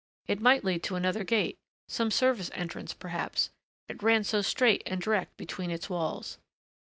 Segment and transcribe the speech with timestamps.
[0.25, 3.51] It might lead to another gate, some service entrance, perhaps,
[3.87, 6.39] it ran so straight and direct between its walls.